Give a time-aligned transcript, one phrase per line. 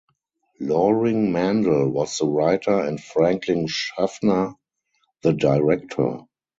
[0.59, 4.55] Loring Mandel was the writer and Franklin Schaffner
[5.21, 6.21] the director.